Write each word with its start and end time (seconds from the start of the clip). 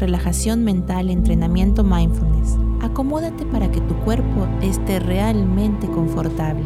relajación 0.00 0.64
mental, 0.64 1.10
entrenamiento 1.10 1.84
mindfulness. 1.84 2.56
Acomódate 2.80 3.44
para 3.46 3.70
que 3.70 3.80
tu 3.82 3.94
cuerpo 3.96 4.48
esté 4.62 4.98
realmente 4.98 5.86
confortable. 5.86 6.64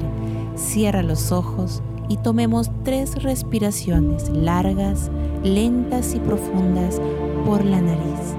Cierra 0.55 1.03
los 1.03 1.33
ojos 1.33 1.83
y 2.09 2.17
tomemos 2.19 2.71
tres 2.85 3.23
respiraciones 3.23 4.29
largas, 4.31 5.11
lentas 5.43 6.15
y 6.15 6.21
profundas 6.21 7.01
por 7.45 7.65
la 7.65 7.81
nariz, 7.81 8.37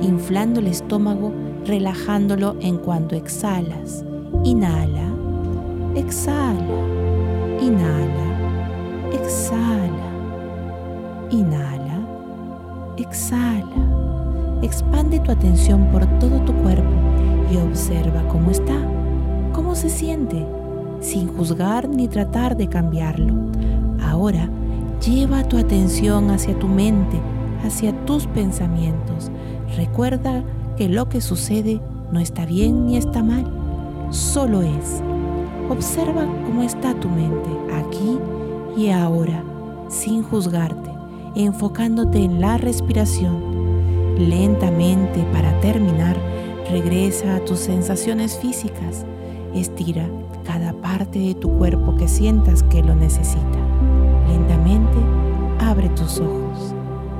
inflando 0.00 0.60
el 0.60 0.68
estómago, 0.68 1.32
relajándolo 1.66 2.56
en 2.60 2.78
cuanto 2.78 3.14
exhalas. 3.14 4.04
Inhala, 4.44 5.12
exhala, 5.94 6.64
inhala, 7.60 9.12
exhala, 9.12 10.10
inhala, 11.30 12.06
exhala. 12.96 13.91
Expande 14.62 15.18
tu 15.18 15.32
atención 15.32 15.88
por 15.90 16.06
todo 16.18 16.40
tu 16.40 16.52
cuerpo 16.54 16.88
y 17.52 17.56
observa 17.56 18.26
cómo 18.28 18.50
está, 18.50 18.76
cómo 19.52 19.74
se 19.74 19.90
siente 19.90 20.46
sin 21.00 21.26
juzgar 21.36 21.88
ni 21.88 22.08
tratar 22.08 22.56
de 22.56 22.68
cambiarlo. 22.68 23.34
Ahora, 24.00 24.48
lleva 25.04 25.42
tu 25.42 25.58
atención 25.58 26.30
hacia 26.30 26.56
tu 26.58 26.68
mente, 26.68 27.20
hacia 27.64 27.92
tus 28.04 28.26
pensamientos. 28.28 29.30
Recuerda 29.76 30.44
que 30.76 30.88
lo 30.88 31.08
que 31.08 31.20
sucede 31.20 31.80
no 32.12 32.20
está 32.20 32.46
bien 32.46 32.86
ni 32.86 32.96
está 32.96 33.22
mal, 33.22 33.44
solo 34.10 34.62
es. 34.62 35.02
Observa 35.68 36.24
cómo 36.46 36.62
está 36.62 36.94
tu 36.94 37.08
mente 37.08 37.50
aquí 37.74 38.18
y 38.76 38.90
ahora, 38.90 39.42
sin 39.88 40.22
juzgarte, 40.22 40.90
enfocándote 41.34 42.22
en 42.22 42.40
la 42.40 42.58
respiración. 42.58 43.51
Lentamente, 44.18 45.24
para 45.32 45.58
terminar, 45.60 46.16
regresa 46.70 47.36
a 47.36 47.44
tus 47.44 47.58
sensaciones 47.58 48.38
físicas. 48.38 49.04
Estira 49.54 50.08
cada 50.44 50.72
parte 50.72 51.18
de 51.18 51.34
tu 51.34 51.56
cuerpo 51.58 51.96
que 51.96 52.08
sientas 52.08 52.62
que 52.64 52.82
lo 52.82 52.94
necesita. 52.94 53.58
Lentamente 54.28 54.98
abre 55.58 55.88
tus 55.90 56.18
ojos. 56.20 56.74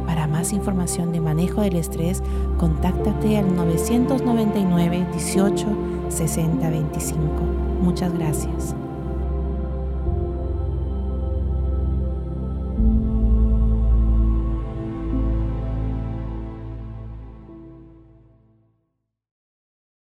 Para 0.07 0.27
más 0.27 0.53
información 0.53 1.13
de 1.13 1.21
manejo 1.21 1.63
del 1.63 1.77
estrés, 1.77 2.23
contáctate 2.59 3.39
al 3.39 3.55
999 3.55 5.07
18 5.13 5.67
60 6.09 6.71
25. 6.71 7.23
Muchas 7.81 8.13
gracias. 8.13 8.75